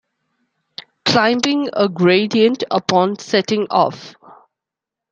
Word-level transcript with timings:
climbing 1.05 1.69
a 1.73 1.87
gradient 1.87 2.63
upon 2.71 3.19
setting 3.19 3.67
off. 3.69 4.15